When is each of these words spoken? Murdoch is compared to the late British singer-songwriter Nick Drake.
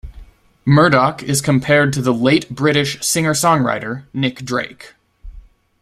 Murdoch 0.65 1.21
is 1.21 1.41
compared 1.41 1.93
to 1.93 2.01
the 2.01 2.11
late 2.11 2.49
British 2.49 2.99
singer-songwriter 3.05 4.05
Nick 4.13 4.43
Drake. 4.43 4.95